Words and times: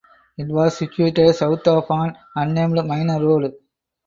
It 0.35 0.47
was 0.47 0.79
situated 0.79 1.31
south 1.35 1.67
of 1.67 1.85
an 1.91 2.17
unnamed 2.35 2.83
minor 2.87 3.23
road. 3.23 3.53